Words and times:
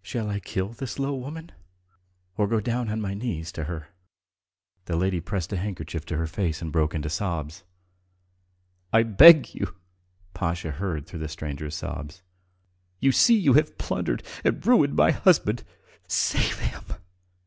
Shall 0.00 0.30
I 0.30 0.40
kill 0.40 0.70
this 0.70 0.98
low 0.98 1.14
woman 1.14 1.52
or 2.38 2.46
go 2.48 2.60
down 2.60 2.88
on 2.88 2.98
my 2.98 3.12
knees 3.12 3.52
to 3.52 3.64
her?" 3.64 3.88
The 4.86 4.96
lady 4.96 5.20
pressed 5.20 5.50
her 5.50 5.58
handkerchief 5.58 6.06
to 6.06 6.16
her 6.16 6.26
face 6.26 6.62
and 6.62 6.72
broke 6.72 6.94
into 6.94 7.10
sobs. 7.10 7.62
"I 8.90 9.02
beg 9.02 9.54
you!" 9.54 9.76
Pasha 10.32 10.70
heard 10.70 11.06
through 11.06 11.18
the 11.20 11.28
stranger's 11.28 11.74
sobs. 11.74 12.22
"You 13.00 13.12
see 13.12 13.36
you 13.38 13.52
have 13.52 13.76
plundered 13.76 14.22
and 14.42 14.66
ruined 14.66 14.96
my 14.96 15.10
husband. 15.10 15.62
Save 16.08 16.58
him. 16.58 16.82